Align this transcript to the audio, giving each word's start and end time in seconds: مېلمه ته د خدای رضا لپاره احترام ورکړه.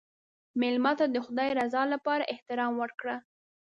مېلمه 0.59 0.93
ته 0.99 1.05
د 1.09 1.17
خدای 1.25 1.49
رضا 1.59 1.83
لپاره 1.93 2.29
احترام 2.33 2.71
ورکړه. 2.81 3.15